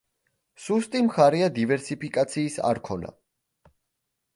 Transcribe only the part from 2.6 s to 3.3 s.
არ ქონა.